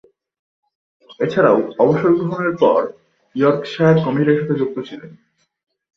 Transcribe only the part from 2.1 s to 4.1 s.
গ্রহণের পর ইয়র্কশায়ার